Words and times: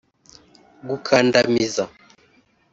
gukandamiza 0.87 1.83